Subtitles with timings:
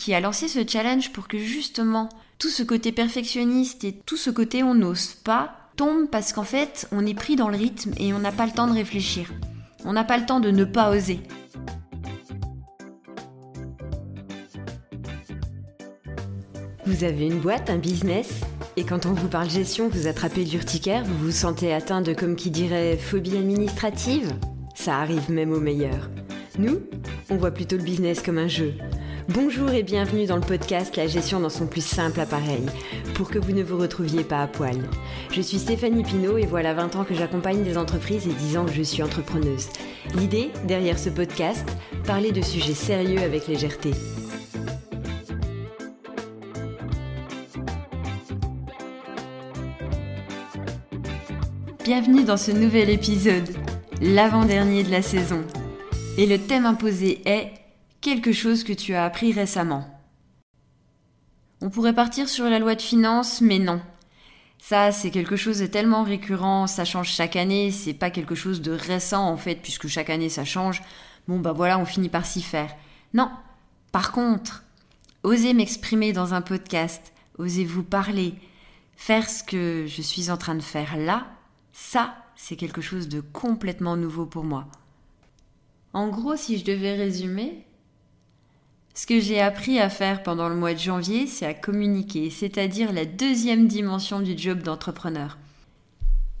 [0.00, 2.08] qui a lancé ce challenge pour que justement
[2.38, 6.88] tout ce côté perfectionniste et tout ce côté on n'ose pas tombe parce qu'en fait
[6.90, 9.30] on est pris dans le rythme et on n'a pas le temps de réfléchir.
[9.84, 11.20] On n'a pas le temps de ne pas oser.
[16.86, 18.40] Vous avez une boîte, un business?
[18.78, 22.36] Et quand on vous parle gestion, vous attrapez l'urticaire, vous vous sentez atteint de, comme
[22.36, 24.32] qui dirait, phobie administrative?
[24.74, 26.08] Ça arrive même aux meilleurs.
[26.58, 26.80] Nous,
[27.28, 28.74] on voit plutôt le business comme un jeu.
[29.28, 32.64] Bonjour et bienvenue dans le podcast La gestion dans son plus simple appareil,
[33.14, 34.76] pour que vous ne vous retrouviez pas à poil.
[35.30, 38.64] Je suis Stéphanie Pinault et voilà 20 ans que j'accompagne des entreprises et 10 ans
[38.64, 39.68] que je suis entrepreneuse.
[40.14, 41.68] L'idée, derrière ce podcast,
[42.06, 43.90] parler de sujets sérieux avec légèreté.
[51.84, 53.48] Bienvenue dans ce nouvel épisode,
[54.00, 55.42] l'avant-dernier de la saison.
[56.16, 57.52] Et le thème imposé est
[58.00, 59.86] quelque chose que tu as appris récemment.
[61.60, 63.82] On pourrait partir sur la loi de finances, mais non.
[64.58, 68.60] Ça, c'est quelque chose de tellement récurrent, ça change chaque année, c'est pas quelque chose
[68.60, 70.82] de récent en fait, puisque chaque année ça change.
[71.28, 72.74] Bon, bah voilà, on finit par s'y faire.
[73.14, 73.30] Non.
[73.92, 74.64] Par contre,
[75.22, 78.34] osez m'exprimer dans un podcast, osez vous parler,
[78.96, 81.26] faire ce que je suis en train de faire là,
[81.72, 84.68] ça, c'est quelque chose de complètement nouveau pour moi.
[85.92, 87.64] En gros, si je devais résumer,
[89.00, 92.92] ce que j'ai appris à faire pendant le mois de janvier, c'est à communiquer, c'est-à-dire
[92.92, 95.38] la deuxième dimension du job d'entrepreneur.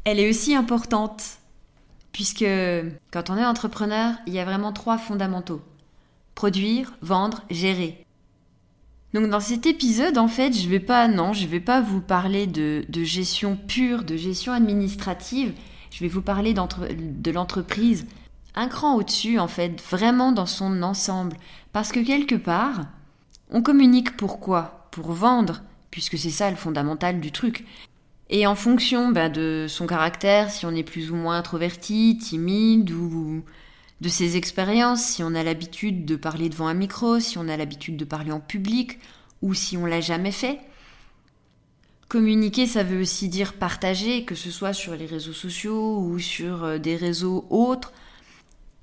[0.04, 1.38] Elle est aussi importante,
[2.12, 2.44] puisque
[3.12, 5.62] quand on est entrepreneur, il y a vraiment trois fondamentaux.
[6.34, 8.04] Produire, vendre, gérer.
[9.14, 12.46] Donc dans cet épisode, en fait, je vais pas, non, je vais pas vous parler
[12.46, 15.54] de, gestion pure, de gestion administrative.
[15.90, 18.06] Je vais vous parler de l'entreprise
[18.54, 21.36] un cran au-dessus, en fait, vraiment dans son ensemble.
[21.72, 22.86] Parce que quelque part,
[23.50, 27.64] on communique pourquoi Pour vendre, puisque c'est ça le fondamental du truc.
[28.28, 32.90] Et en fonction bah, de son caractère, si on est plus ou moins introverti, timide
[32.92, 33.42] ou
[34.00, 37.56] de ses expériences, si on a l'habitude de parler devant un micro, si on a
[37.56, 38.98] l'habitude de parler en public,
[39.42, 40.60] ou si on l'a jamais fait.
[42.08, 46.64] Communiquer, ça veut aussi dire partager, que ce soit sur les réseaux sociaux ou sur
[46.64, 47.92] euh, des réseaux autres.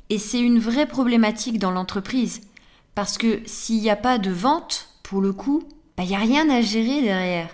[0.09, 2.41] Et c'est une vraie problématique dans l'entreprise.
[2.95, 5.63] Parce que s'il n'y a pas de vente, pour le coup,
[5.97, 7.49] bah, il n'y a rien à gérer derrière.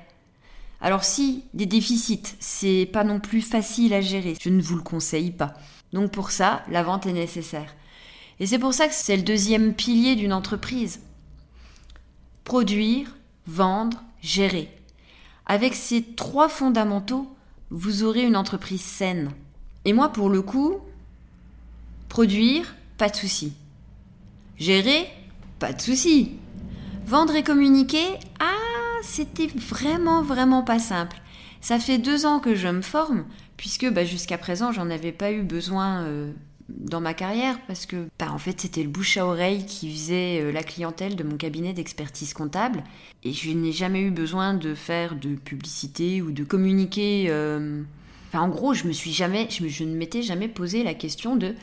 [0.81, 4.81] Alors si, des déficits, c'est pas non plus facile à gérer, je ne vous le
[4.81, 5.53] conseille pas.
[5.93, 7.73] Donc pour ça, la vente est nécessaire.
[8.39, 11.01] Et c'est pour ça que c'est le deuxième pilier d'une entreprise.
[12.43, 13.15] Produire,
[13.47, 14.69] vendre, gérer.
[15.45, 17.33] Avec ces trois fondamentaux,
[17.69, 19.31] vous aurez une entreprise saine.
[19.85, 20.79] Et moi, pour le coup,
[22.13, 23.53] produire, pas de souci.
[24.59, 25.07] Gérer,
[25.57, 26.33] pas de souci.
[27.07, 28.05] Vendre et communiquer,
[28.39, 31.17] ah, c'était vraiment, vraiment pas simple.
[31.59, 33.25] Ça fait deux ans que je me forme,
[33.57, 36.31] puisque bah, jusqu'à présent, j'en avais pas eu besoin euh,
[36.69, 40.39] dans ma carrière, parce que bah, en fait, c'était le bouche à oreille qui faisait
[40.39, 42.83] euh, la clientèle de mon cabinet d'expertise comptable,
[43.23, 47.25] et je n'ai jamais eu besoin de faire de publicité ou de communiquer.
[47.29, 47.81] Euh,
[48.35, 51.55] en gros, je me suis jamais, je, ne m'étais jamais posé la question de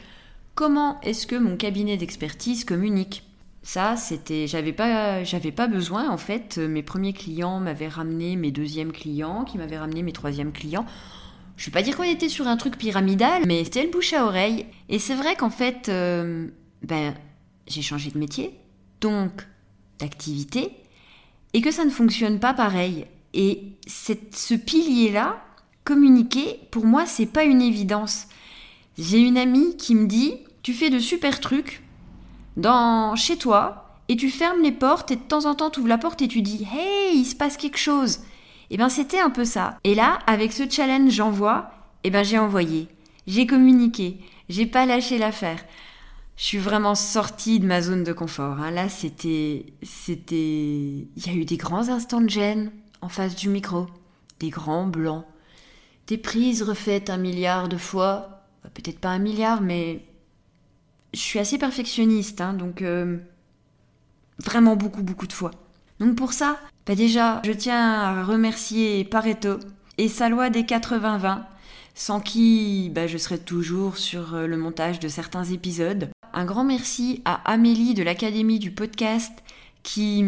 [0.61, 3.23] comment est-ce que mon cabinet d'expertise communique?
[3.63, 6.59] Ça, c'était, j'avais pas, j'avais pas besoin en fait.
[6.59, 10.85] Mes premiers clients m'avaient ramené mes deuxièmes clients, qui m'avaient ramené mes troisièmes clients.
[11.57, 14.27] Je vais pas dire qu'on était sur un truc pyramidal, mais c'était le bouche à
[14.27, 14.67] oreille.
[14.91, 16.49] Et c'est vrai qu'en fait, euh,
[16.83, 17.15] ben,
[17.67, 18.53] j'ai changé de métier,
[19.01, 19.47] donc
[19.99, 20.73] d'activité,
[21.55, 23.07] et que ça ne fonctionne pas pareil.
[23.33, 25.43] Et ce pilier-là,
[25.85, 28.27] communiquer, pour moi, c'est pas une évidence.
[28.99, 31.83] J'ai une amie qui me dit, tu fais de super trucs
[32.57, 35.89] dans chez toi et tu fermes les portes et de temps en temps tu ouvres
[35.89, 38.17] la porte et tu dis, hey, il se passe quelque chose.
[38.71, 39.79] Et eh bien c'était un peu ça.
[39.85, 41.71] Et là, avec ce challenge j'envoie,
[42.03, 42.89] et eh ben j'ai envoyé.
[43.27, 44.19] J'ai communiqué.
[44.49, 45.65] J'ai pas lâché l'affaire.
[46.37, 48.59] Je suis vraiment sortie de ma zone de confort.
[48.59, 48.71] Hein.
[48.71, 53.49] Là, c'était, c'était, il y a eu des grands instants de gêne en face du
[53.49, 53.87] micro,
[54.39, 55.25] des grands blancs,
[56.07, 60.03] des prises refaites un milliard de fois, peut-être pas un milliard, mais
[61.13, 63.19] je suis assez perfectionniste, hein, donc euh,
[64.39, 65.51] vraiment beaucoup, beaucoup de fois.
[65.99, 69.59] Donc pour ça, bah déjà, je tiens à remercier Pareto
[69.99, 71.43] et sa loi des 80-20,
[71.95, 76.09] sans qui bah, je serais toujours sur euh, le montage de certains épisodes.
[76.33, 79.33] Un grand merci à Amélie de l'Académie du podcast
[79.83, 80.25] qui,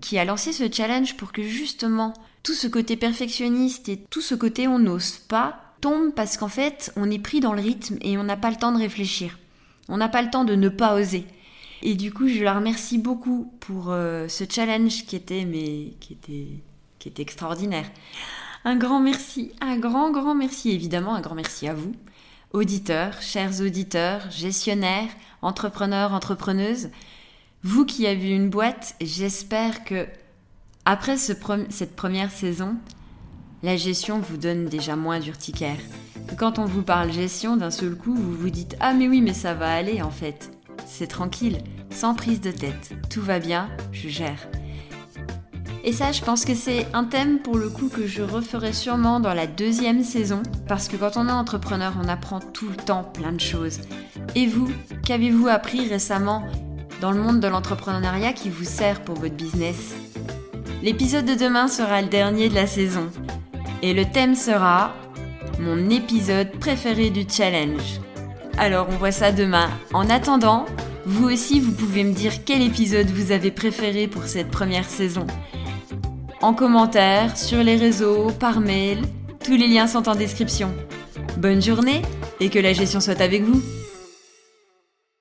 [0.00, 4.34] qui a lancé ce challenge pour que justement tout ce côté perfectionniste et tout ce
[4.34, 8.18] côté on n'ose pas tombe parce qu'en fait on est pris dans le rythme et
[8.18, 9.38] on n'a pas le temps de réfléchir.
[9.88, 11.26] On n'a pas le temps de ne pas oser.
[11.82, 16.14] Et du coup, je la remercie beaucoup pour euh, ce challenge qui était, mais qui
[16.14, 16.48] était,
[16.98, 17.90] qui était extraordinaire.
[18.64, 21.92] Un grand merci, un grand, grand merci, évidemment, un grand merci à vous,
[22.52, 25.10] auditeurs, chers auditeurs, gestionnaires,
[25.42, 26.88] entrepreneurs, entrepreneuses.
[27.62, 30.06] Vous qui avez une boîte, j'espère que
[30.86, 32.76] après cette première saison,
[33.62, 35.78] la gestion vous donne déjà moins d'urticaire.
[36.36, 39.34] Quand on vous parle gestion, d'un seul coup, vous vous dites Ah, mais oui, mais
[39.34, 40.50] ça va aller en fait.
[40.86, 41.58] C'est tranquille,
[41.90, 42.92] sans prise de tête.
[43.10, 44.48] Tout va bien, je gère.
[45.86, 49.20] Et ça, je pense que c'est un thème pour le coup que je referai sûrement
[49.20, 53.04] dans la deuxième saison, parce que quand on est entrepreneur, on apprend tout le temps
[53.04, 53.80] plein de choses.
[54.34, 54.70] Et vous,
[55.04, 56.42] qu'avez-vous appris récemment
[57.02, 59.94] dans le monde de l'entrepreneuriat qui vous sert pour votre business?
[60.82, 63.10] L'épisode de demain sera le dernier de la saison.
[63.82, 64.94] Et le thème sera
[65.64, 68.00] mon épisode préféré du challenge.
[68.58, 69.70] Alors on voit ça demain.
[69.94, 70.66] En attendant,
[71.06, 75.26] vous aussi vous pouvez me dire quel épisode vous avez préféré pour cette première saison.
[76.42, 78.98] En commentaire, sur les réseaux, par mail,
[79.42, 80.74] tous les liens sont en description.
[81.38, 82.02] Bonne journée
[82.40, 83.62] et que la gestion soit avec vous.